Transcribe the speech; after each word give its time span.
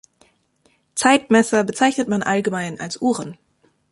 Zeitmesser 0.95 1.63
bezeichnet 1.63 2.07
man 2.07 2.23
allgemein 2.23 2.79
als 2.79 2.99
Uhren. 3.03 3.37